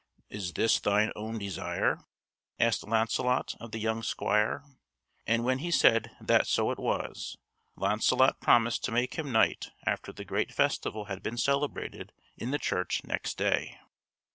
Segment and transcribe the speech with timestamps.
[0.31, 1.99] "Is this thy own desire?"
[2.59, 4.63] asked Launcelot of the young squire;
[5.27, 7.37] and when he said that so it was,
[7.75, 12.57] Launcelot promised to make him knight after the great festival had been celebrated in the
[12.57, 13.77] church next day.